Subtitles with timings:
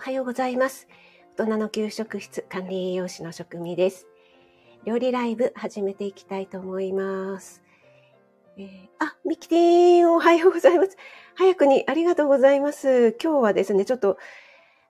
[0.00, 0.88] おはようございます。
[1.36, 4.06] 大人の給食室管理栄養士の職味です。
[4.86, 7.62] 料理ライブ始めていきたいと思います。
[8.56, 10.96] えー、あ、ミキティーン、おはようございます。
[11.34, 13.14] 早くにありがとうございます。
[13.22, 14.16] 今日はですね、ちょっと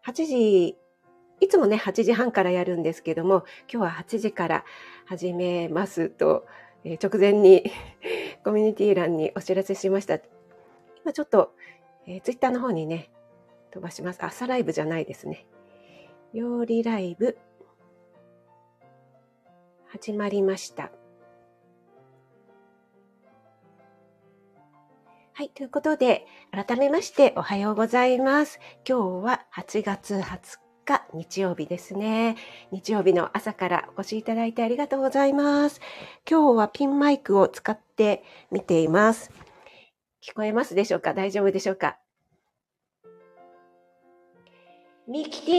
[0.07, 0.79] 8時、
[1.41, 4.65] いつもね、8時半からやるんですけども、今日は8時から
[5.07, 6.47] 始めますと、
[6.85, 7.73] えー、直前に
[8.45, 10.21] コミュニティ欄にお知らせしました。
[11.03, 11.53] 今ちょっと、
[12.07, 13.11] えー、ツイッターの方にね、
[13.71, 14.19] 飛ばします。
[14.23, 15.47] 朝ライブじゃないですね。
[16.35, 17.39] 料理ライブ、
[19.89, 20.91] 始まりました。
[25.33, 25.49] はい。
[25.49, 28.61] ということで、改めましておはようございます。
[28.87, 32.37] 今日は8月20日日曜日ですね。
[32.71, 35.81] 日曜日の朝からお越しいただいてありがとうございます。
[36.29, 39.31] 今日はピンマイクを使って見ています。
[40.23, 41.15] 聞こえますでしょうか？
[41.15, 41.99] 大丈夫でしょうか？
[45.11, 45.51] ミキテ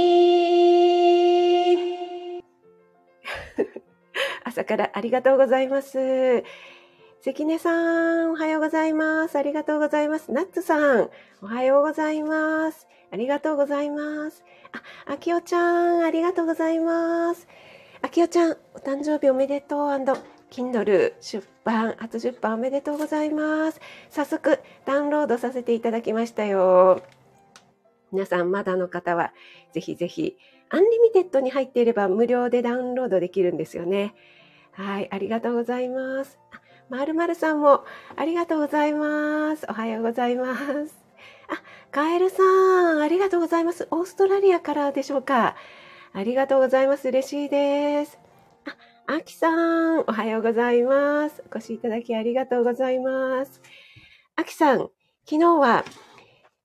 [1.76, 2.42] ィ
[4.46, 6.46] 朝からありがとうございます。
[7.20, 9.38] 関根さん、おはようございます。
[9.38, 10.32] ありがとうございます。
[10.32, 11.10] ナッツさん、
[11.42, 12.88] おはようございます。
[13.12, 14.42] ありがとうございます。
[14.72, 17.46] あ、あきおちゃん、ありがとうございます。
[18.02, 19.90] あきおちゃん、お誕生日おめでとう
[20.50, 23.82] &Kindle 出版、初出版おめでとうございます。
[24.12, 27.02] 早速、ダウンロードさせていただきましたよ。
[28.12, 29.34] 皆さんまだの方は
[29.74, 30.38] ぜひぜひ
[30.70, 34.14] アンリミテッドに入っていれば無料でダウンロードできるんですよね。
[34.72, 36.40] はい、ありがとうございます。
[36.90, 37.84] まるまるさんも
[38.16, 39.66] ありがとうございます。
[39.70, 40.62] おはようございます。
[41.50, 43.88] あ、カエルさん、ありがとうございます。
[43.92, 45.56] オーストラリアからでしょうか。
[46.14, 47.08] ありがとうございます。
[47.08, 48.20] 嬉しいです。
[49.08, 49.50] あ、あきさ
[49.96, 51.44] ん、おはようございます。
[51.50, 53.62] お越しいただきありがとうございます。
[54.36, 54.90] あきさん、
[55.26, 55.86] 昨日は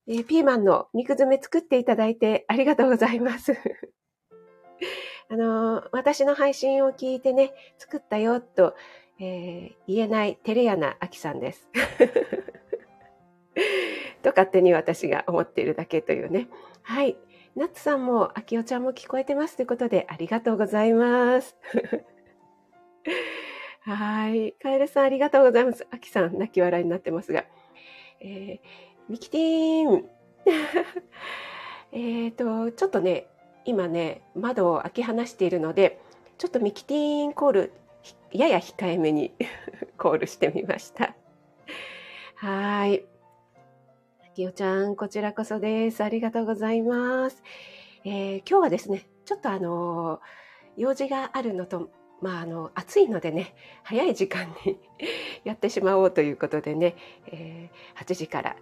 [0.09, 3.57] えー、ピーマンの肉詰め作っていただいてありがとうございます。
[5.28, 8.77] あのー、私の配信を聞いてね、作ったよと、
[9.19, 11.69] えー、言えない照れ屋なあきさんです。
[14.22, 16.49] と勝手に私が思っているだけというね。
[16.83, 17.16] はい。
[17.56, 21.56] ナッツさんも、あきおちゃんも聞こえてますということで、ありがとうございます。
[23.81, 24.53] はい。
[24.61, 25.87] カエルさん、ありがとうございます。
[25.91, 27.47] あきさん、泣き笑いになってますが。
[28.21, 28.61] えー、
[29.09, 30.05] ミキティーン
[31.93, 33.28] えっと、ちょっとね、
[33.65, 36.00] 今ね、窓を開け放しているので、
[36.39, 37.72] ちょっとミキティーンコール、
[38.33, 39.33] やや控えめに
[39.97, 41.15] コールしてみました。
[42.37, 43.05] はい。
[44.34, 46.05] きおちゃん、こちらこそです。
[46.05, 47.43] ありがとうございます。
[48.05, 50.21] えー、今日はですね、ちょっとあの
[50.77, 51.91] 用事があるのと、
[52.21, 54.78] まあ、あの、暑いのでね、早い時間に
[55.45, 56.97] やってしまおうということでね、
[57.28, 58.56] えー、8時から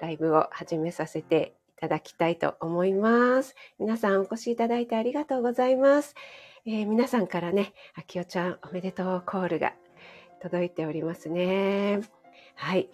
[0.00, 3.54] ライブを始めさせていただきたいと思います。
[3.78, 6.14] 皆さんお越しいただいてありがとうございます。
[6.66, 9.74] えー、皆さんからね、あきおちゃんおめでとうコールが
[10.42, 12.00] 届いておりますね。
[12.54, 12.90] はい。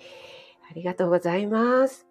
[0.71, 2.06] ありがとうございます。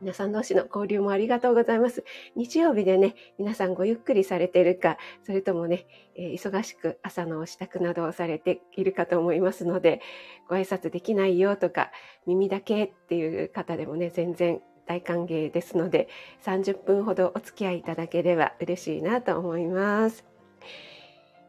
[0.00, 2.04] 皆さん同士の交流もありがとうございます。
[2.34, 10.00] 日曜日でね、皆さんごゆっくりされているか、それともね、えー、忙しく朝の支度などをされているかと思いますので、
[10.48, 11.90] ご挨拶できないよとか、
[12.26, 16.08] 耳だけっていう方でもね、全然大歓迎ですので、
[16.44, 20.24] 30分ほどお付き合いいただければ嬉しいなと思います。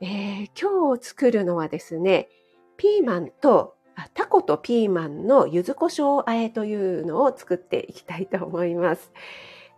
[0.02, 2.28] えー、今日作るのはですね、
[2.76, 3.76] ピーマンと
[4.14, 9.12] タコとピーマンの柚子胡椒あえというのを作っていきたいと思います。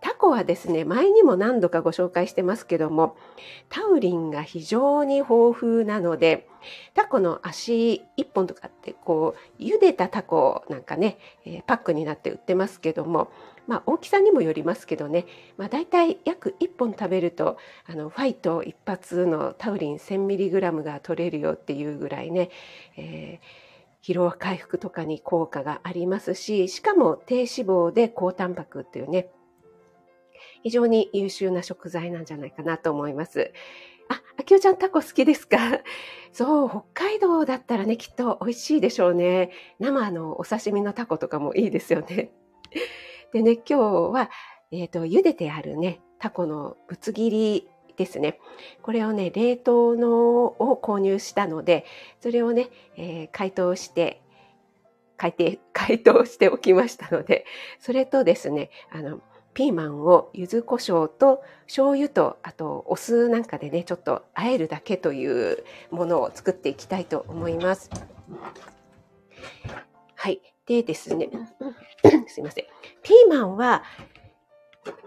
[0.04, 3.16] タコはですね、前にも何度かご紹介してますけども、
[3.70, 6.46] タウリンが非常に豊富なので、
[6.94, 13.32] タコの足1本とかってこう、茹でたタコなんかね、えー、パックになって売ってますけども、
[13.66, 15.26] まあ大きさにもよりますけどね、
[15.56, 22.50] まあ大体約1本食べると、あの、ファイト一発のタウリン 1000mg が取れるよっていうぐらいね、
[22.98, 23.63] えー
[24.04, 29.30] 疲労回復とかに効果がありますし、しかも低脂肪で高タンパクっていうね、
[30.62, 33.54] 非常に優秀な食材なんじゃないかなと思います。
[34.10, 35.58] あ、あきおちゃんタコ好きですか？
[36.34, 39.52] そう、北海道だったらね、きっと美味しいでしょうね。
[39.80, 42.32] 生のお刺身のタコとかもいいですよね。
[43.32, 43.76] でね、今日
[44.12, 44.30] は、
[44.72, 48.40] えっ、ー、と、茹でてあるね、タコのぶつ切りですね。
[48.82, 50.12] これをね、冷凍の
[50.46, 51.86] を購入したので、
[52.22, 54.22] それをね、えー、解凍して、
[55.18, 57.46] 解凍、 解凍しておきましたので、
[57.80, 59.22] それとですね、あの、
[59.54, 67.92] ピーマンを柚子胡椒と醤油とあとお酢なんかでねちょっと和えるだけというものを作っていきたいと思います。
[70.16, 70.42] はい。
[70.66, 71.30] でですね、
[72.28, 72.66] すいません。
[73.04, 73.84] ピーマンは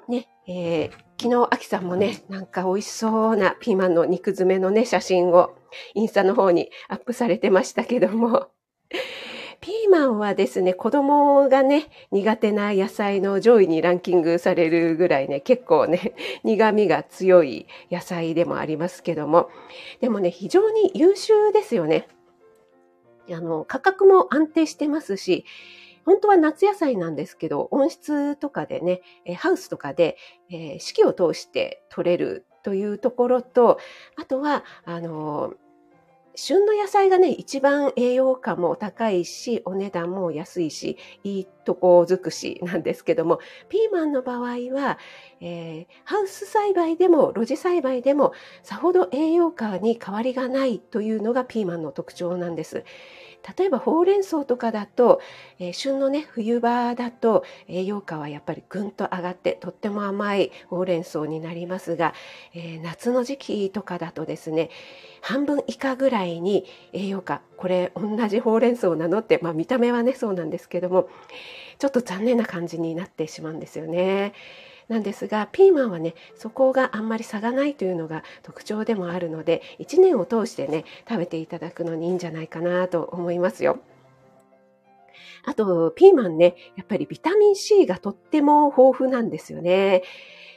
[0.06, 5.57] ね、えー、昨日、アキさんもね、なんか美味しそうなピーマンの肉詰めのね、写真を
[5.95, 8.49] インスタの方にアップされてましたけども、
[9.63, 16.15] ピーマンはですね、子供がね、苦手な野菜の上位にランキングされるぐらいね、結構ね、
[16.45, 19.49] 苦味が強い野菜でもありますけども、
[20.03, 22.09] でもね、非常に優秀ですよね。
[23.31, 25.47] あの、価格も安定してますし、
[26.06, 29.03] 本当は夏野菜なんですけど、温室とかでね、
[29.37, 30.17] ハウスとかで、
[30.50, 33.79] えー、四季を通して取れるというところと、
[34.17, 35.55] あとは、あの
[36.38, 44.41] 旬の野菜がね、一番栄養価も高いし、お値段も安いし、いいとこ尽くしなんですけども、ピーマンの場合
[44.75, 44.99] は、
[45.41, 48.32] えー、ハウス栽培でも露地栽培でも
[48.62, 52.85] さほど栄養価に変わりがないというのがピーマンの特徴なんです。
[53.57, 55.21] 例えばほうれん草とかだと、
[55.59, 62.15] えー、旬のね冬場だと栄養価はやっぱりぐんと上がってとっても甘いほうれん草になりますが、
[62.55, 64.71] えー、夏の時期とかだとですね
[65.21, 71.09] 半分以下ぐらいに栄養価これ同じほうれん草なのって、まあ、見た目はねそうなんですけども
[71.79, 74.33] ちょっと残念な感じになってしまうんですよね。
[74.88, 83.81] なんですがピーマンはねそこがあんまり差がないというのが特徴でもあるので1年を通してね食べていただくのにいいんじゃないかなと思いますよ。
[85.47, 90.03] あと、ピーマンね、やっぱりビタミン C がとっても豊富なんですよね。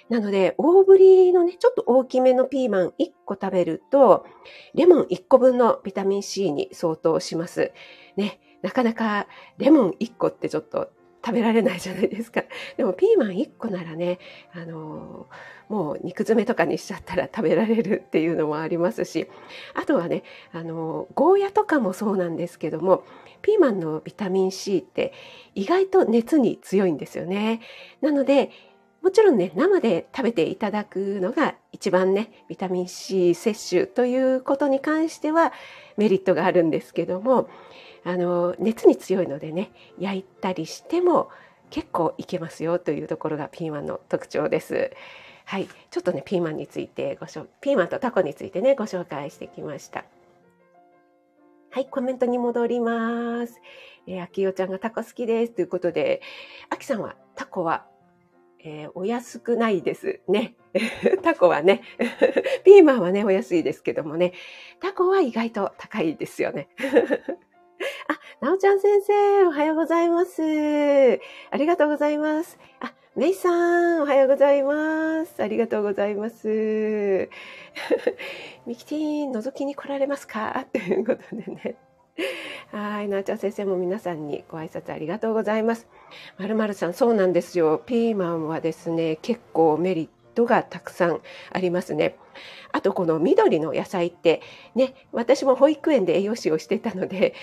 [0.10, 4.26] なので、大ぶりのね、ちょっと大きめのピーマン1個食べると、
[4.74, 7.72] レモン1個分のビタミン C に相当します。
[8.18, 9.28] ね、なかなか
[9.60, 10.90] レモン1個ってちょっと
[11.25, 12.44] 食べられないじゃないですか。
[12.77, 14.19] でもピーマン1個ならね、
[14.54, 15.27] あの
[15.68, 19.27] もう肉詰めとかにしちゃったら 食べられるっていうのもありますし、
[19.74, 23.04] あとはね、あのゴーヤとかもそうなんですけども、
[23.42, 25.13] ピーマンのビタミン C って
[25.56, 27.62] 意外と熱に強いんですよね。
[28.01, 28.51] なので、
[29.01, 35.54] もちろんね、生で食べていただくのが一番ね、ビタミン C 摂取ということに関しては
[35.95, 37.50] メリットがあるんですけども、
[38.10, 41.30] あの熱に強いのでね焼いたりしても
[41.70, 44.92] 結構いけますよというところがピーマンの特徴です。
[45.46, 50.06] はい、ちょっとねピーマンについてご紹ピーマンとタコについてねご紹介してきました。
[51.70, 53.62] はい、コメントに戻ります。
[54.08, 56.24] えー、あきよちゃんがタコ好きですということで、
[56.72, 57.86] あきさんはタコは、
[58.64, 60.56] えー、お安くないですね。
[61.22, 61.84] タコはね、
[62.66, 64.34] ピーマンはねお安いですけどもね、
[64.80, 66.70] タコは意外と高いですよね。
[68.08, 70.42] あ、なおちゃん先生、おはようございます。
[71.52, 72.58] ありがとうございます。
[72.81, 73.50] あ、めいさ
[74.00, 75.42] ん、おはようございます。
[75.42, 76.48] ありがとうございます。
[78.66, 80.66] ミキティ覗きに来られますか？
[80.74, 81.76] ということでね。
[82.72, 85.88] はい、なおちゃん先生も皆さんにご挨拶ありがとうございます。
[86.38, 87.81] まるまるさん、そうなんですよ。
[87.86, 91.22] ピーマンはですね、結構メリットがたくさん
[91.52, 92.16] ありますね。
[92.72, 94.42] あとこの緑の野菜って
[94.76, 97.34] ね私も保育園で栄養士をしてたので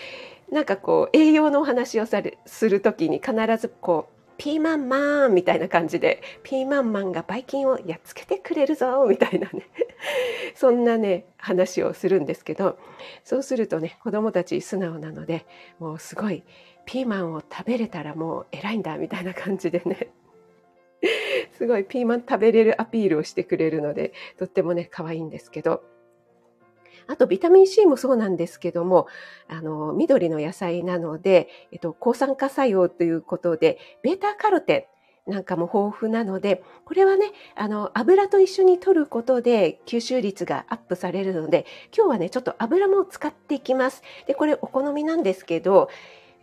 [0.51, 9.67] なんかこう栄養のお話をされする時に必ずこうピーマンマンみたいな感じでピーマンマンがばい菌をやっつけてくれるぞみたいなね
[10.55, 12.79] そんなね話をするんですけど
[13.25, 15.47] そうするとね子どもたち素直なので
[15.79, 16.45] もうすごい
[16.85, 20.11] ピーマンを食べれたらもう偉いんだみたいな感じでね
[21.57, 25.83] すごいピーマン食べれるアピールをしてくれるので、とってもね、可愛いんですけど。
[27.09, 29.07] あと、ビタミン C もそうなんですけども、
[29.49, 34.89] あの、緑の野菜なので、えっと、抗酸化作用ということで、ベータカロテ
[35.27, 41.65] ンなんかも豊富なので、これはね、あの、油と一緒に摂ることで吸収率がアップされるので、
[41.97, 44.03] 今日はね、ちょっと油も使っていきます。
[44.27, 45.89] で、これお好みなんですけど、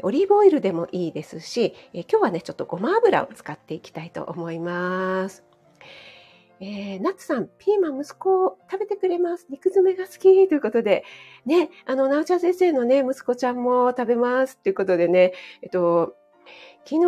[0.02, 5.44] オリーブオイルでもいいですし、え今日はね、ちょっとごま油を使っていきたいと思います。
[6.60, 9.48] えー、ナッツさん、ピーマン息子食べてくれます。
[9.50, 11.04] 肉詰めが好きということで、
[11.46, 16.16] ね、あの、なおちゃん先生のね、息子ちゃんも食べますということでね、えっと、
[16.86, 17.00] 昨日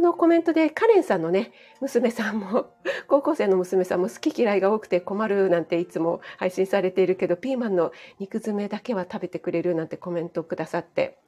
[0.00, 2.74] のコメントでカレンさんのね、娘さんも、
[3.08, 11.18] 高校生の娘さんも好き嫌いが多くて困るなんていつも配信されているけど、ピーマンの肉詰めだけは食べてくれるなんてコメントをくださって、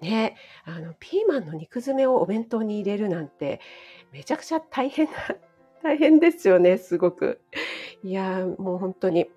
[0.00, 3.60] ね、あの、ピーマンの肉詰めをお弁当に入れるなんて、
[4.12, 5.12] めちゃくちゃ大変な、
[5.82, 7.40] 大変ですよね、すごく。
[8.02, 9.30] いや、もう本当に、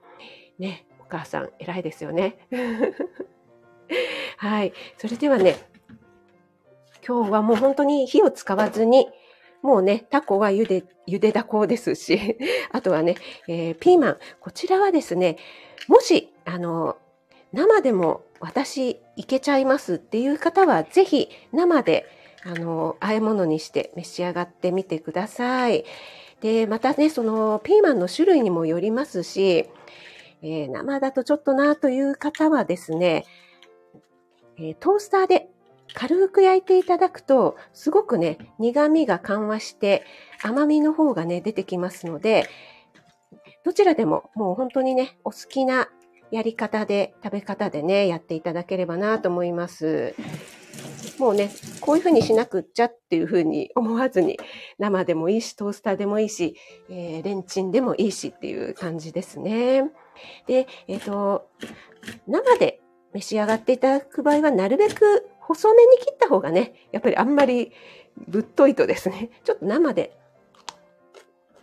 [0.60, 2.38] ね、お母さん偉いですよね。
[4.38, 4.74] はい。
[4.98, 5.56] それではね、
[7.06, 9.10] 今日はもう本当に火を使わずに、
[9.62, 12.38] もうね、タコは茹で、茹でだこですし、
[12.72, 13.16] あとはね、
[13.48, 14.18] えー、ピーマン。
[14.40, 15.38] こちらはですね、
[15.88, 16.98] もし、あの、
[17.54, 22.06] 生でも私いけちゃいますっていう方はぜひ生で
[22.46, 25.86] あの和え物にして召し上がってみてください。
[26.42, 29.70] で、またね、そのピーマンの種類にもよりますし、
[30.42, 33.24] えー、生だとちょっとなという方はですね、
[34.60, 35.48] え、トースターで
[35.94, 40.04] 軽く焼いていただくと、すごくね、苦味が緩和して
[40.42, 42.50] 甘みの方がね、出てきますので、
[43.64, 45.88] どちらでももう本当にね、お好きな
[46.34, 50.16] やり方で、食べ方でね、やっていただければなと思います。
[51.20, 54.40] もうね、こういうふうにしなくっちゃっていうふうに思わずに、
[54.80, 56.56] 生でもいいし、トースターでもいいし、
[56.90, 59.92] えー、レンチンでもいいしっていう感じですね。
[60.48, 61.48] で、えっ、ー、と、
[62.26, 62.82] 生で
[63.14, 67.74] 召し上がっていただく場合は、なるべく細めに切った方がね、やっぱりあんまり
[68.28, 70.18] ぶっといとですね、ちょっと生で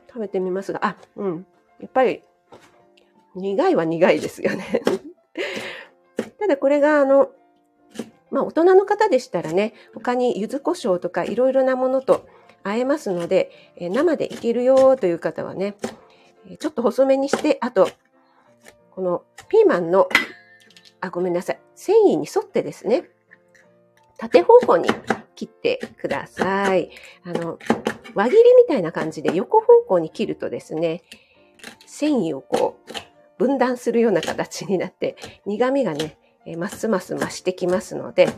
[0.07, 1.47] 食べてみますが、あ、うん、
[1.81, 2.23] やっぱり
[3.35, 4.83] 苦いは苦いですよね。
[6.39, 7.31] ただこれがあの、
[8.31, 12.27] まあ大人の方でしたらね、他に柚子胡椒とかいろいろなものと
[12.65, 15.77] 和えますので、え生でいけるよという方はね、
[16.59, 17.89] ちょっと細めにして、あと、
[18.91, 20.09] このピーマンの、
[21.01, 21.61] あ、ごめんなさい。
[21.75, 23.09] 繊維に沿ってですね、
[24.19, 24.89] 縦方向に
[25.35, 26.91] 切ってください。
[27.25, 27.59] あの、
[28.15, 31.03] 輪切りみたいな感じで横方向に切るとですね、
[31.87, 32.93] 繊維をこう、
[33.41, 35.17] 分断するような形になって、
[35.47, 38.29] 苦味がね、えますます増してきますので、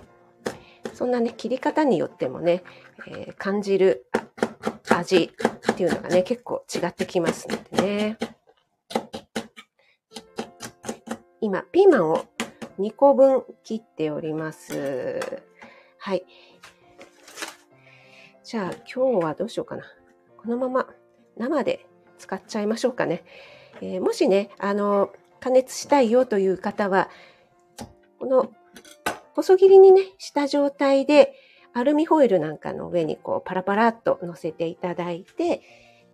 [0.94, 2.62] そんなね、切り方によってもね、
[3.09, 4.06] えー、感じる
[4.88, 5.32] 味
[5.73, 8.18] っていうのがね、結構違ってきますのでね。
[11.40, 12.25] 今、ピーマンを
[12.78, 15.18] 2個分切っております。
[15.99, 16.25] はい。
[18.44, 19.82] じゃあ今日はどうしようかな。
[20.37, 20.87] このまま
[21.37, 23.25] 生で使っちゃいましょうかね。
[23.83, 25.11] えー、もしね、あの、
[25.41, 27.11] 加熱したいよという方は、
[28.21, 28.53] この
[29.35, 31.35] 細切りにね、した状態で、
[31.75, 35.62] アルミホイルなんかの上にこうパラパラっと乗せていただいて、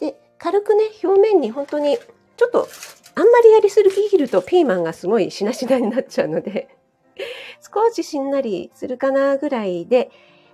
[0.01, 1.99] で、軽くね、表面に本当に
[2.37, 2.69] ちょっと
[3.17, 6.69] あんまりやりすぎるとピーマンがすごいしなしなになっちゃうので、
[7.61, 10.11] 少ししんなりするかなぐらいで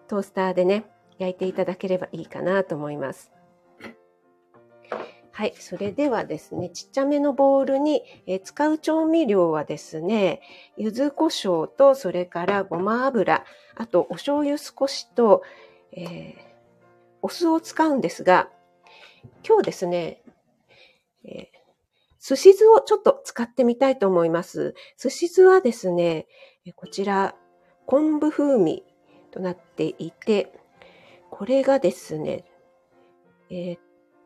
[0.08, 0.84] トースターでね、
[1.18, 3.33] 焼いていただければいいかなと思います。
[5.36, 5.54] はい。
[5.58, 10.40] それではですね、ちっちゃめのボウルに、えー、使う調味料はですね、
[10.76, 15.42] 柚子胡椒と、それからごま油、あとお醤油少しと、
[15.90, 16.34] えー、
[17.20, 18.48] お酢を使うんですが、
[19.44, 20.22] 今日ですね、
[21.24, 21.46] えー、
[22.20, 24.76] 寿司酢をちょっと使ってみたいと思います。
[24.96, 26.28] 寿司酢はですね、
[26.76, 27.34] こちら、
[27.86, 28.84] 昆布風味
[29.32, 30.52] となっていて、
[31.28, 32.44] これがですね、
[33.50, 33.78] えー、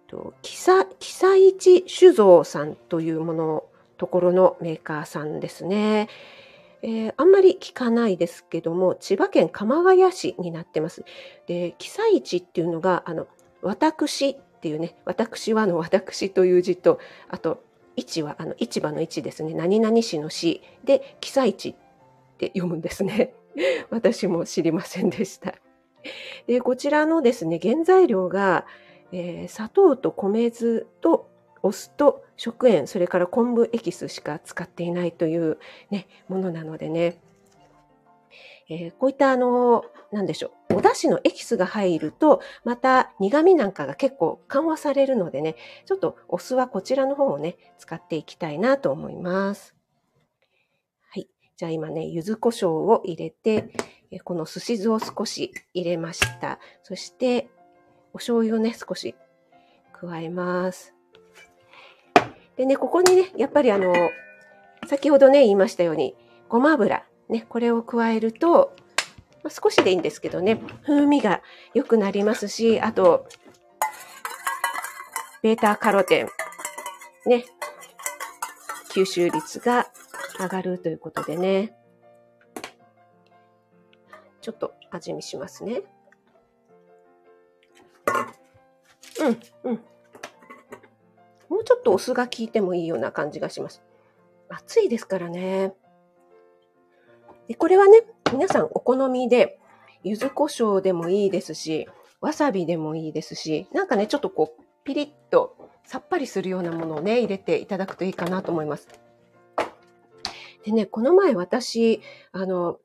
[0.08, 3.64] と、キサ、キサイチ酒造さんというもの、
[3.98, 6.08] ところのメーカーさんですね。
[6.82, 11.04] えー、あんまり聞かないですけども、千葉県鎌ヶ谷市になってます。
[11.46, 13.26] で、キサイチっていうのが、あの、
[13.60, 17.62] 私っていうね、私はの私という字と、あと、
[17.96, 21.74] 市は、あの、市場の市ですね、何々市の市で、キサイチっ
[22.36, 23.34] て読むんですね。
[23.90, 25.54] 私も知りませんでした。
[26.46, 28.64] で、こちらのですね、原材料が、
[29.12, 31.30] えー、砂糖と米酢と
[31.62, 35.58] お酢と食塩、それから昆布エキスしか使っていないという、
[35.90, 37.20] ね、ものなのでね、
[38.70, 49.74] えー、こういったあの、なんでしょう、お出汁のエキスが入ると、また苦味なんかが結構緩和されるのでね、ちょっとお酢はこちらの方をね、使っていきたいなと思います。
[51.10, 51.28] はい。
[51.56, 53.70] じゃあ今ね、柚子胡椒を入れて、
[54.24, 56.58] この寿司酢を少し入れました。
[56.82, 57.48] そして、
[58.18, 59.14] お醤油をね、少し
[59.92, 60.92] 加えます。
[62.56, 63.94] でね、ここにね、やっぱりあの、
[64.88, 66.16] 先ほどね、言いましたように、
[66.48, 68.74] ごま油、ね、これを加えると、
[69.44, 71.42] まあ、少しでいいんですけどね、風味が
[71.74, 73.28] 良くなりますし、あと、
[75.40, 76.28] ベータカロテン、
[77.30, 77.44] ね、
[78.90, 79.86] 吸収率が
[80.40, 81.72] 上がるということでね、
[84.40, 85.82] ちょっと味見しますね。
[89.64, 89.80] うん、
[91.48, 93.82] もうちょっとお酢が効いてもいいような感じがします。
[94.48, 95.74] 暑いですからね。
[97.48, 99.58] で、これはね、皆さんお好みで、
[100.04, 101.88] 柚子胡椒でもいいですし、
[102.20, 108.88] わさびでもいいですし、なんかね、ちょっとこう、ピリッとさっぱりするようなものをね、入れていただくといいかなと思います。
[110.64, 112.78] でね、この前私、あの、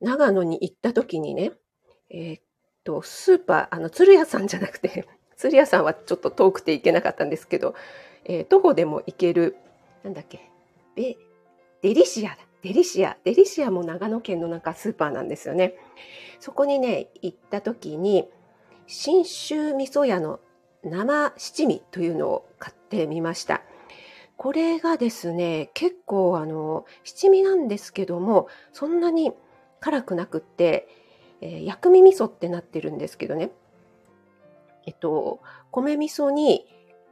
[0.00, 1.52] 長野に行った時にね、
[2.10, 2.42] えー、っ
[2.84, 5.06] と、スーパー、あの、鶴屋さんじゃなくて、
[5.42, 7.74] 鶴屋さんはちょっと遠くて行けなかったんですけど、
[8.24, 9.56] えー、徒歩でも行ける、
[10.04, 10.48] なんだっけ、
[10.94, 11.16] デ
[11.82, 12.36] リシアだ。
[12.62, 13.16] デリシア。
[13.24, 15.74] デリシアも長野県のなんかスーパーなんですよね。
[16.38, 18.28] そこにね、行った時に、
[18.86, 20.38] 信州味噌屋の
[20.84, 23.62] 生七味というのを買ってみました。
[24.36, 29.32] これがですね、結構あの、七味なんですけども、そんなに
[29.80, 30.86] 辛くなくって、
[31.40, 33.50] えー、薬味味噌ってなってるんですけどね。
[34.86, 36.66] えっと、米味噌に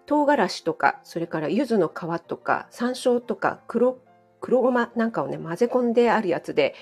[0.07, 3.99] 唐辛子とか、それから柚子の皮とか、山椒とか、黒、
[4.41, 6.75] 黒ごまなんかをね、混ぜ込んであるやつで、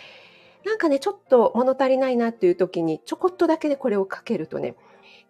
[0.64, 4.76] なんかね、ちょっと物足りないなっていう時に、ちょこっとだけでこれをかけるとね、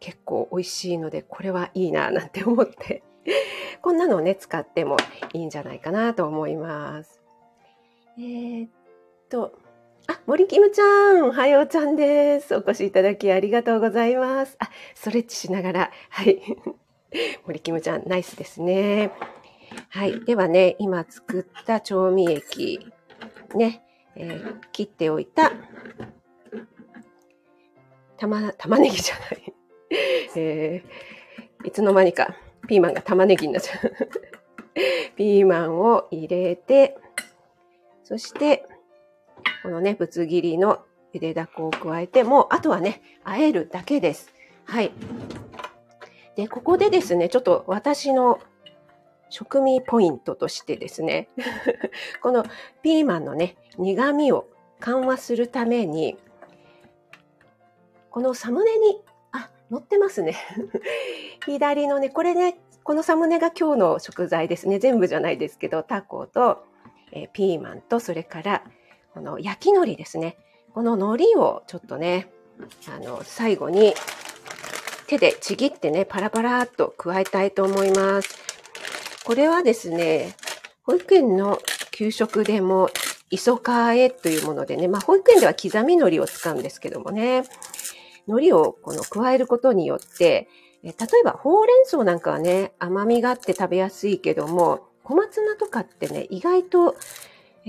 [0.00, 3.02] 結構美味しいので、これはいいななんて思って、
[3.82, 4.96] こんなのをね、使っても
[5.32, 7.20] いいんじゃないかなと思います。
[8.16, 8.70] えー、っ
[9.28, 9.58] と、
[10.06, 12.54] あ、森キムちゃん、おはようちゃんです。
[12.54, 14.56] お越しいただきありがとうございます。
[14.58, 16.40] あ、ストレッチしながら、はい。
[17.46, 19.10] 森キムちゃん、ナイスですね。
[19.90, 20.20] はい。
[20.24, 22.86] ではね、今作った調味液、
[23.54, 23.82] ね、
[24.14, 25.52] えー、切っておいた、
[28.18, 29.54] 玉、玉ねぎじゃない。
[30.36, 32.36] えー、いつの間にか
[32.66, 33.92] ピーマンが玉ねぎになっちゃう。
[35.16, 36.96] ピーマンを入れて、
[38.04, 38.64] そして、
[39.62, 44.32] このね、ぶつ切りのゆでだこを加えて、もう、あとはね、和えるだけです。
[44.64, 44.92] はい。
[46.36, 48.38] で、ここでですね、ちょっと私の
[49.30, 51.28] 食味ポイントとしてですね、
[52.22, 52.44] この
[52.82, 54.46] ピーマンのね、苦味を
[54.80, 56.18] 緩和するために、
[58.10, 59.02] このサムネに、
[59.32, 60.36] あ、載ってますね。
[61.46, 64.78] 左のね、これね、このサムネが今日の食材ですね。
[64.78, 66.64] 全部じゃないですけど、タコと、
[67.12, 68.62] えー、ピーマンと、それから、
[69.14, 70.36] この焼き海苔ですね。
[70.74, 72.30] この海苔をちょっとね、
[72.88, 73.94] あの、最後に
[75.06, 78.36] 手でちぎってね、パラパラっと加えたいと思います。
[79.24, 80.34] これはですね、
[80.84, 81.58] 保育園の
[81.90, 82.90] 給食でも、
[83.30, 87.44] 磯かえというものでね、まあ保育園では刻み海苔を使うんですけどもね、
[88.26, 90.48] 海苔をこの加えることによって、
[90.82, 96.96] 例えばほうれん草なんかはね、甘みがあって食べやすいけども、小松菜とかってね、意外と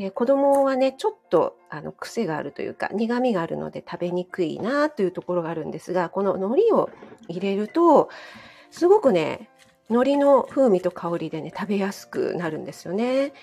[0.01, 6.89] えー、子供はね、ちょっとあの癖があるというか、苦味があるので食べにくいなというところがあるんですが、この海苔を
[7.27, 8.07] 入れると、
[8.71, 9.49] すごくね、
[9.89, 13.33] 海苔の風味と香りでね、食べやすくなるんですよね。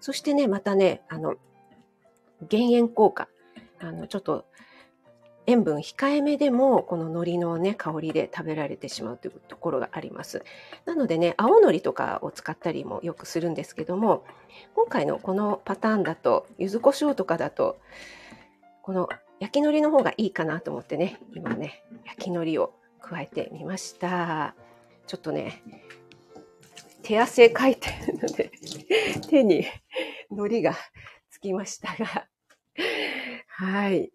[0.00, 1.34] そしてね、またね、あの、
[2.48, 3.28] 減塩効果。
[3.78, 4.46] あの、ちょっと
[5.46, 10.44] 塩分控えめでも、この海苔のね、香りで食べられてしまうというところがあります。
[10.84, 14.24] なのでね、青海苔とかを使ったりもよくするんですけども、
[14.74, 17.78] 今回のこのパターンだと、柚子胡椒とかだと、
[18.82, 24.54] この焼き海苔の方がいいかなと思ってね、今ね、焼き海苔を加えてみました。
[25.06, 25.62] ちょっとね、
[27.02, 28.50] 手汗かいてるので、
[29.28, 29.64] 手に
[30.30, 30.74] 海苔が
[31.30, 32.26] つきましたが、
[33.46, 34.10] はい。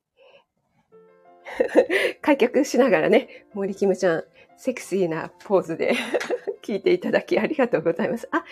[2.21, 4.23] 開脚しながらね、森キムちゃん、
[4.57, 5.95] セクシーなポーズで
[6.61, 8.27] 聞いていただきありがとうございます。
[8.31, 8.43] あ、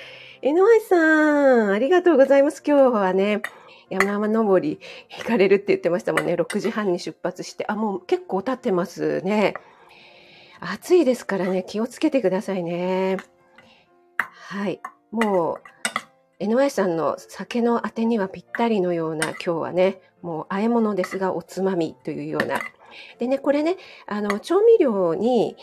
[0.41, 2.63] NY さん、ありがとうございます。
[2.65, 3.41] 今日はね、
[3.89, 6.33] 山登り行かれるって言ってましたもんね。
[6.33, 7.65] 6時半に出発して。
[7.67, 9.53] あ、もう結構経ってますね。
[10.59, 13.17] 暑いですからね、気をつけてくださいね。
[14.17, 14.81] はい。
[15.11, 15.59] も
[16.39, 22.59] う、NY さんの酒のあてにはぴったりのような今日はね、もう和え物ですがおつまみというような
[23.17, 25.55] でね、これね、あの、調味料に、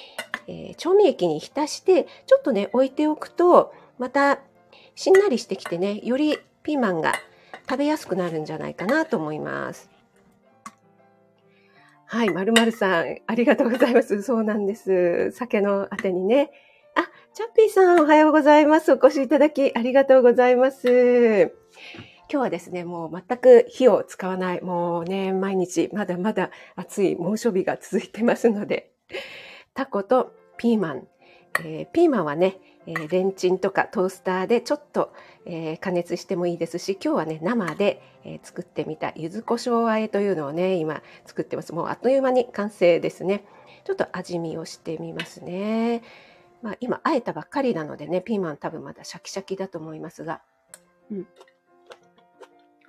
[0.47, 4.39] えー、調味液に浸して、ちょっとね、置いておくと、また、
[4.95, 7.15] しんなりしてきてね、よりピーマンが
[7.69, 9.91] 食べやすくなるんじゃないかなと思います。
[12.09, 14.23] はい、まるまるさん、ありがとうございます。
[14.23, 15.33] そうなんです。
[15.33, 16.51] 酒のあてにね。
[16.95, 17.03] あ、
[17.35, 18.93] チャッピーさん、おはようございます。
[18.93, 21.53] お越しいただきありがとうございます。
[22.29, 28.91] 今日はですね、もう全く火を使わない、もうね、毎日まだまだ暑い猛暑日が続いてますので、
[29.75, 31.07] タコとピーマン、
[31.61, 35.13] えー、ピーマンはね、えー、レンチンとかトースターでちょっと、
[35.45, 41.73] えー、加熱してもいいですし、今日はね、生で、え作ってみた柚子胡椒和えというのをね、今作ってます。
[41.73, 43.45] もうあっという間に完成ですね。
[43.85, 46.03] ちょっと味見をしてみますね。
[46.61, 50.43] まあ、今、あえたばっかりなのでね、ピーマン多分まだシャキシャキだと思いますが、
[51.13, 51.27] うん。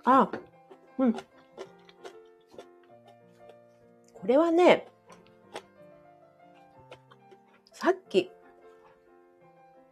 [0.09, 0.29] あ、
[0.99, 1.13] うん。
[1.13, 1.19] こ
[4.23, 4.87] れはね、
[7.73, 8.31] さっき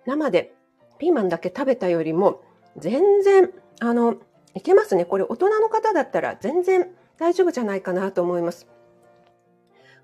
[0.05, 0.53] 生で
[0.99, 2.41] ピーマンだけ食べたよりも
[2.77, 3.51] 全然
[3.81, 4.15] あの
[4.53, 5.03] いけますね。
[5.03, 6.87] これ大人の方だったら全然
[7.19, 8.67] 大丈夫じゃないかなと思います。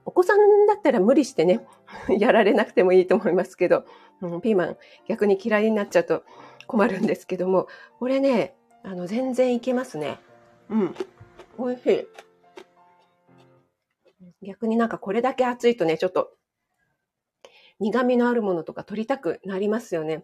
[0.03, 1.65] お子さんだったら無理してね、
[2.19, 3.85] やられなくてもいいと思いますけど、
[4.21, 6.23] うん、ピーマン逆に嫌いになっちゃうと
[6.67, 7.67] 困るんですけども、
[7.99, 10.19] これね、あの、全然いけますね。
[10.69, 10.95] うん。
[11.57, 12.07] 美味しい。
[14.47, 16.31] 逆になんかこれだけ暑いとね、ちょっと、
[17.79, 20.23] 苦味のあるものとか取りたくなりますよね。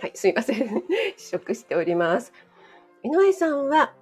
[0.00, 0.82] はい、すいません。
[1.16, 2.32] 試食しております。
[3.02, 3.94] 井上さんは、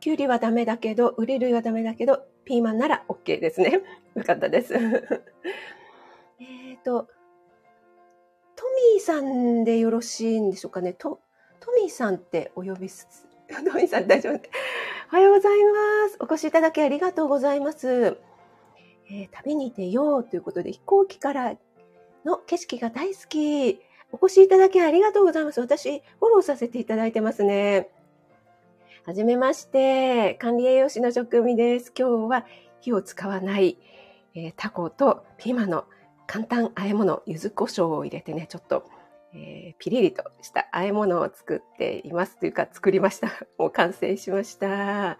[0.00, 3.82] きゅうりはダメだけど、売れ類はダメだけど、ピーマンなら OK ですね。
[4.14, 4.74] よかったです。
[6.40, 7.08] えっと、
[8.56, 8.64] ト
[8.94, 10.94] ミーさんでよろしいんでしょうかね？
[10.94, 11.20] ト
[11.60, 13.06] トミーさんってお呼びす、
[13.48, 14.40] トミーさん大丈夫？
[15.12, 16.16] おはようございます。
[16.20, 18.18] お越しいただきありがとうございます。
[19.08, 21.56] えー、旅に出ようということで、飛行機から
[22.24, 23.80] の景色が大好き。
[24.12, 25.60] お越しいただきありがとうございます。
[25.60, 27.90] 私、フォローさせていただいてますね。
[29.04, 30.34] はじめまして。
[30.34, 31.92] 管理栄養士の職味です。
[31.96, 32.46] 今日は
[32.80, 33.78] 火を使わない、
[34.34, 35.84] えー、タコとピーマンの
[36.26, 38.84] 簡単和え物、柚子胡椒を入れてね、ちょっと、
[39.34, 43.28] えー、ピリリとした和え物を作っていますというか作りました。
[43.58, 45.18] もう完成しました。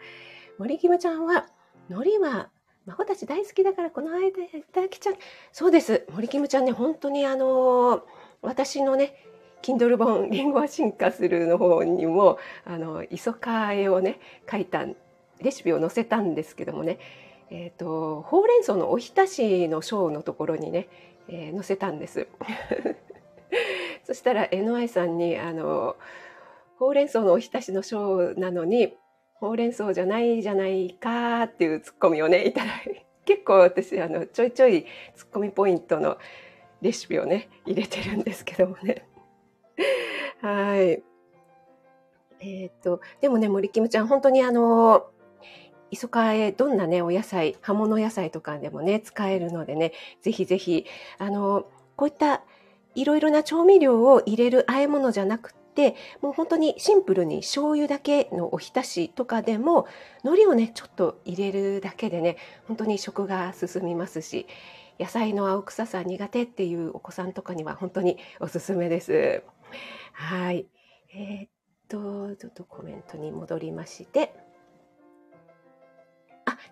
[0.58, 1.46] 森キムちゃんは、
[1.88, 2.50] 海苔は
[2.86, 4.32] 孫たち大好きだからこの間い
[4.72, 5.16] ただきちゃう。
[5.52, 6.06] そうです。
[6.12, 8.02] 森キムちゃんね、本当にあのー、
[8.42, 9.14] 私のね、
[9.62, 14.86] Kindle 本「リンゴは進化する」の方にもあの磯かえをね書いた
[15.40, 16.98] レシピを載せたんですけどもね
[17.50, 20.88] えーと、ほうれん草のおひたしの章のところにね、
[21.28, 22.26] えー、載せたんです。
[24.04, 25.96] そしたら NY さんにあの
[26.78, 28.96] ほうれん草のおひたしの章なのに
[29.35, 36.18] ほうれん草じゃないじゃないかっていうツッコミをねいただいて結構私あのちょいちょいツッコミポイントの
[36.82, 39.06] レシピをね入れてるんですけどもね。
[40.40, 41.02] はい。
[42.40, 45.09] えっ、ー、とでもね森キムちゃん本当にあの
[45.90, 50.87] 磯かえ、どんなね、お野菜、葉物野菜とかでもね、使えるのでね、ぜひぜひ、
[51.18, 52.42] あの、こういった
[52.94, 59.87] いろいろな調味料を入れる和え物じゃなくて、もう本当にシンプルに醤油だけのおひたしとかでも、
[60.25, 64.46] 海苔をね、ちょっと入れるだけでね、本当に食が進みますし、
[64.99, 69.42] 野菜の青臭さ苦手っていうお子さんとかには本当におすすめです。
[70.12, 70.66] はい。
[71.14, 71.49] えー、っ
[71.88, 74.33] と、ちょっとコメントに戻りまして、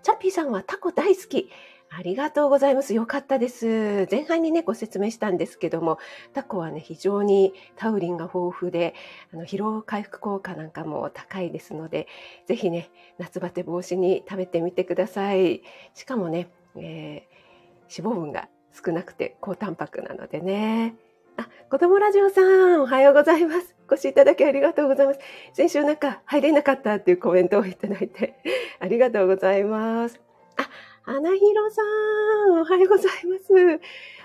[0.04, 1.50] チャッピーさんはタコ大好き。
[1.88, 2.92] ありがとうございます。
[2.92, 4.06] よかったです。
[4.10, 5.98] 前半にね、ご説明したんですけども、
[6.34, 8.94] タコはね、非常にタウリンが豊富で、
[9.32, 12.06] あの疲労回復効果なんかも高いですので、
[12.44, 15.62] ぜひね、夏バテ防止に食べてみてください。
[15.94, 18.50] しかもね、えー、脂肪分が
[18.84, 20.96] 少なくて高タンパクなのでね。
[21.36, 23.74] あ、子供ラジオさん、おはようございます。
[23.88, 25.20] お越しいただきありがとうございます。
[25.52, 28.34] 先週なんか入れなかったっていうコメントをいただいて、
[28.78, 30.20] ありがとうございます。
[30.56, 30.68] あ、
[31.02, 33.80] 花広さん、おはようございます。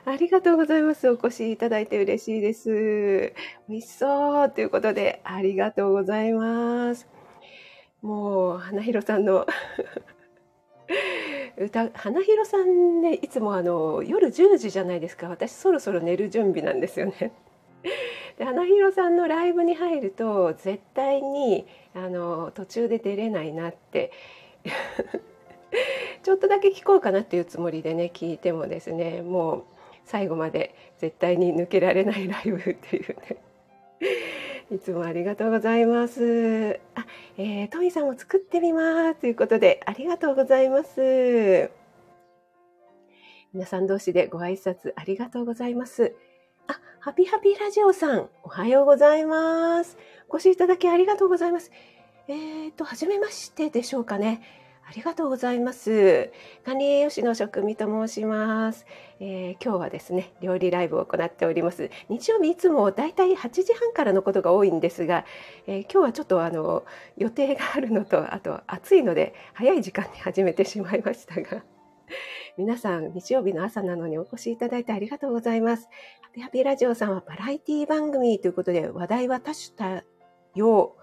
[0.05, 1.09] ありがとうございます。
[1.09, 3.33] お越しいただいて嬉しいです。
[3.67, 7.07] 美味しそうということで、ありがとうございます。
[8.01, 9.45] もう、花広さんの
[11.59, 15.27] 歌花広さんねいつもあの夜10時じゃないですか。
[15.27, 17.33] 私そろそろ寝る準備なんですよね。
[18.39, 24.11] で花広さんのライブに入ると絶対にあの途中で出れないなって。
[26.23, 29.63] ちょっとだけ聞こうかなっていうつもりでね聞いてもですねもう
[30.05, 33.37] 最後まで絶対に抜けられないライブっていうね。
[34.71, 36.79] いつもありがとうございます。
[36.93, 37.05] あ、
[37.37, 41.71] えー、トミさんも作ってみますということでありがとうございます。
[43.51, 46.13] 皆さん同士でご挨拶ありがとうございます。
[46.67, 49.97] あ、ハピハピラジオさん、おはようございます。
[50.29, 51.71] お越しいただきありがとうございます。
[52.27, 54.43] えっ、ー、と、はじめましてでしょうかね。
[54.89, 56.31] ありがとうございます。
[56.65, 58.87] 管理栄養士の職味と申します、
[59.19, 61.91] えー、今日はですね、料理ライブを行っております。
[62.09, 65.25] 日曜日いつもだいたい8時半からのことが多いんですが、
[65.67, 66.85] えー、今日はちょっとあの
[67.17, 71.63] 予定があるのと、あと暑いので早い時間に始めてしまいましたが。
[72.57, 75.87] 皆さん、日曜日の朝なのにお越しいただいてありがとうございます。
[76.21, 80.03] ハピハピラジオさんはバラエティ番組ということで話題は多種多
[80.55, 80.95] 様。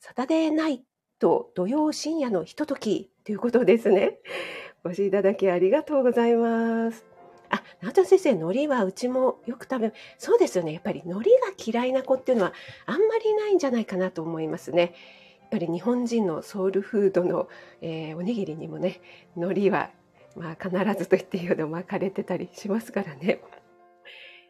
[0.00, 0.82] サタデーナイ
[1.22, 4.18] と土曜深夜のひとときということですね。
[4.84, 7.06] お越しいただきありがとうございます。
[7.48, 10.72] あ、な田先生、海苔はうちもよく食べ、そうですよね。
[10.72, 12.52] やっぱり海苔が嫌いな子っていうのは
[12.86, 14.94] あんまりないんじゃないかなと思いますね。
[15.42, 17.48] やっぱり日本人のソウルフードの、
[17.82, 19.00] えー、おにぎりにもね、
[19.36, 19.90] 海苔は、
[20.34, 23.40] まあ、必ずと言っていいほど巻かれてたりしますからね。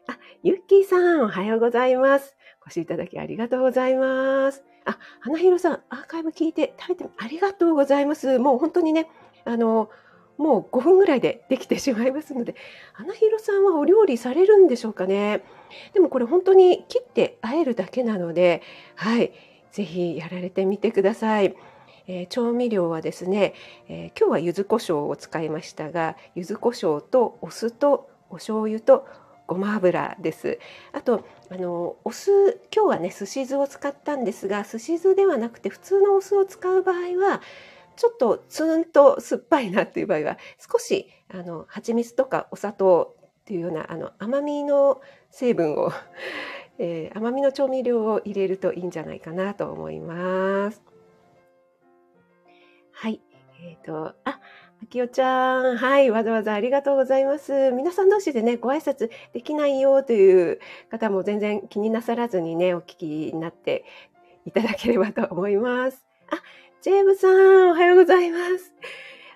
[0.07, 2.35] あ、ゆっきーさん、おはようございます。
[2.65, 4.63] お越しいただきありがとうございます。
[4.85, 8.39] あ、花広さん、アーカイブ聞いて食べてありがとうございます。
[8.39, 9.09] もう本当にね、
[9.45, 9.89] あの、
[10.37, 12.55] もう5分ぐらいでできてしまいますので、
[12.93, 15.43] 花広さんはお料理されるんでしょうかね。
[15.93, 18.61] でもこれ本当に切ってあえるだけなので、
[18.95, 19.31] はい、
[19.71, 21.55] ぜひやられてみてください。
[22.07, 23.53] えー、調味料はですね、
[23.87, 29.07] えー、今日は柚子胡椒を使いましたが柚子胡椒とお酢とお醤油と
[29.47, 30.59] ごま油です。
[30.91, 37.41] あとあのお酢今日はねすし酢を使ったんですがすし酢ではなくて普通のお酢を使う場合は
[37.95, 45.91] ちょっとツーンと酸っぱいなっていう場合は少しあの蜂蜜とかお砂糖っていうようなあの甘みの成分を、
[46.79, 50.81] えー、甘みの調味料を入れるといいんじゃないかなと思います。
[52.93, 53.19] はい。
[53.61, 54.39] えっ、ー、と、あ、
[54.83, 57.71] あきおちゃん、はい、わざわざありがとうございます。
[57.71, 60.59] 皆さん同士でね、ご挨拶できないよという
[60.91, 63.85] 方も全然気になさらずにね、お聞きになって
[64.45, 66.03] いただければと思います。
[66.31, 66.41] あ、
[66.81, 68.73] ジェームさん、おはようございます。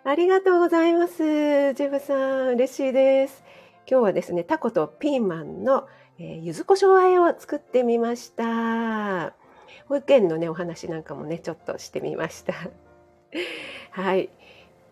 [0.03, 1.15] ありがとうございます。
[1.15, 3.45] ジェームさん、嬉しいです。
[3.89, 5.87] 今日はですね、タコとピーマンの、
[6.19, 9.33] えー、柚子胡椒和えを作ってみました。
[9.87, 12.53] 保育園のね、お話なんかもね、ちょっとしてみました。
[13.91, 14.29] はい。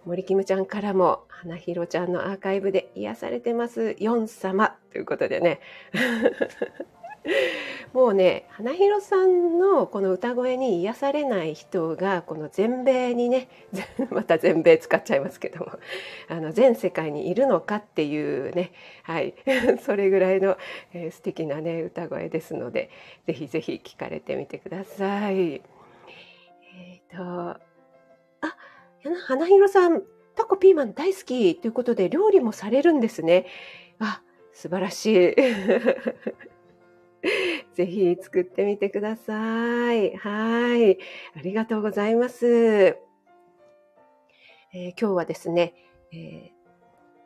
[0.06, 5.60] 森キムちゃんからも、花ひろちゃんのアーカイブで癒されてます、ヨン様ということでね。
[7.94, 13.48] もうね花広さんのこの歌声に癒されない人がこの全米にね
[14.12, 15.72] また全米使っちゃいますけども
[16.28, 19.34] あの全世界にいるのかっていうねはい
[19.82, 20.58] それぐらいの、
[20.94, 22.90] えー、素敵なね歌声ですので
[23.26, 25.34] ぜひぜひ聞かれてみてください。
[25.34, 25.62] え
[26.98, 27.60] っ、ー、と
[29.14, 30.02] 花広さん
[30.36, 33.46] タコピーマン大好きということで料理もされるんですね。
[34.00, 34.22] あ
[34.54, 35.36] 素晴らしい。
[37.74, 40.16] ぜひ作ってみてください。
[40.16, 40.98] はい。
[41.36, 42.98] ありがとうございます。
[44.74, 45.74] えー、今日はですね、
[46.12, 46.56] えー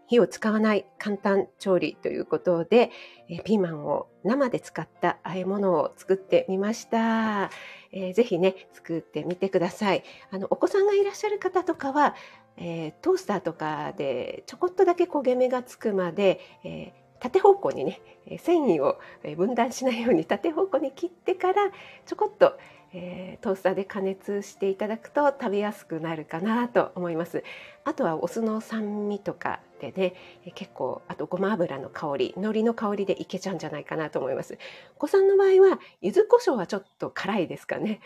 [0.09, 2.89] 火を使わない簡単調理ということで、
[3.29, 7.51] えピーマンを生で使った和え物を作ってみました。
[7.91, 10.03] えー、ぜひね、作ってみてください。
[10.31, 12.15] あの、お子さんがいらっしゃる方とかは、
[12.57, 17.99] えー、トースターとかでちょこっとだけ焦げ目がつくまで、えー縦方向にね
[18.39, 18.97] 繊維を
[19.35, 21.69] 分断しないように縦方向に切ってから
[22.05, 22.57] ちょこっと、
[22.93, 27.43] えー、トースターで加熱していただくと食べやすくなるかなと思います。
[27.85, 30.13] あとはお酢の酸味とかでね
[30.55, 34.57] 結構あとごま油の香り海苔の香りでいけちゃうんじゃないかなと思います。
[34.95, 38.01] お子さんの場合は柚子胡椒はちょっと辛いですかね。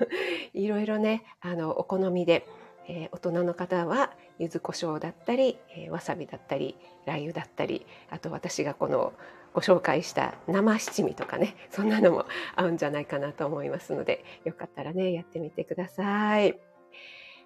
[0.54, 2.46] いろいろねあのお好みで
[2.88, 9.12] えー、大人の方は柚子胡椒だったり、えー、わさびだったりラー油だったりあと私がこの
[9.54, 16.58] ご紹介した生七味とかねそんなのも合うんじゃないかなと思いますのでよかったらねやってみてください。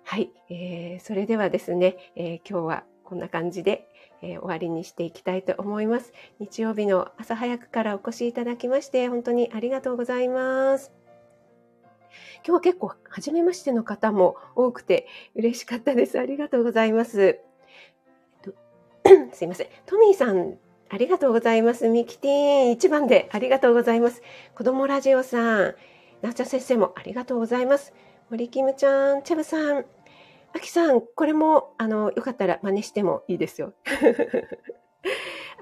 [0.05, 3.89] はい、えー、それではですね、えー、今日はこんな感じで、
[4.21, 6.13] えー、終わりにしていきたいと思います。
[6.39, 11.02] 日曜日の朝早くからお越しいただきまして本当にありがとうございます。
[12.37, 16.19] 今日は結構初めましての方も多くて嬉しかったです。
[16.19, 17.41] ありがとうございます。
[19.33, 19.69] すいません。
[19.87, 20.57] トミーさん、
[20.89, 21.89] ありがとうございます。
[21.89, 24.23] ミキティーン一番でありがとうございます。
[24.55, 25.75] 子供ラジオさん、
[26.23, 27.93] なっちゃ先生もありがとうございます。
[28.31, 29.85] 森キムちゃん、チェブさん、
[30.55, 33.73] アキさん、これも、あの、よかったら真似してもいいですよ。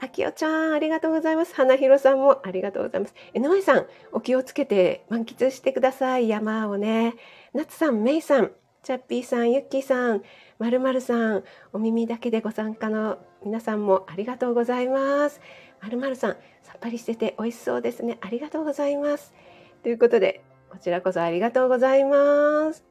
[0.03, 1.55] あきおちゃん、ありがとうございます。
[1.55, 3.15] 花ひろさんもありがとうございます。
[3.35, 6.29] えのえさん、お気をつけて満喫してください。
[6.29, 7.17] 山をね。
[7.53, 10.23] なつさん、めいさん、チャッピーさん、ゆっきーさん、
[10.59, 15.43] まるまるさん、お耳だけでご参加の皆さんもありがとうございます。
[15.83, 18.17] まるまるさん、さっぱりしてて美味しそうですね。
[18.23, 19.35] ありがとうございます。
[19.83, 22.90] ということで、こちらこそありがとうございます。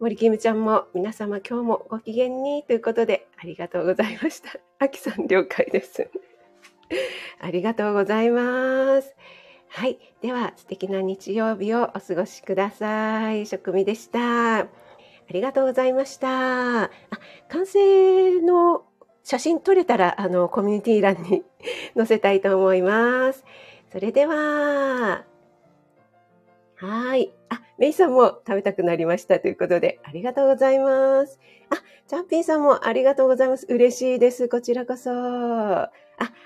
[0.00, 4.58] 森キムちゃんも皆様今日もご機嫌にということでありがとうございました。
[4.84, 6.10] あきさん了解です。
[7.40, 9.14] ありがとうございます。
[9.68, 9.98] はい。
[10.20, 13.46] では素敵な日曜日をお過ごしください。
[13.46, 14.58] 食味でした。
[14.58, 14.68] あ
[15.30, 16.84] りがとうございました。
[16.84, 16.90] あ、
[17.48, 18.84] 完成の
[19.22, 21.44] 写真撮れたら、あの、コミュニティ欄に
[21.96, 23.44] 載せたいと思います。
[23.90, 25.24] それでは、
[26.76, 27.32] はい。
[27.78, 31.40] メイさんも食べたくなりましたということで、ありがとうございます。
[31.70, 33.66] あ、チャンピンさんもありがとうございます。
[33.68, 34.48] 嬉しいです。
[34.48, 35.10] こちらこそ。
[35.10, 35.90] あ、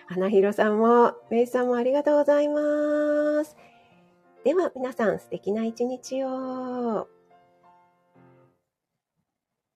[0.06, 3.56] 花広さんも、メイさんもありがとうございます。
[4.44, 7.08] では、皆さん素敵な一日を。